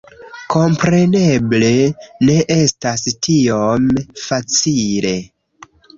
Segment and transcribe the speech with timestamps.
[0.53, 1.69] Kompreneble,
[2.29, 3.87] ne estas tiom
[4.23, 5.13] facile.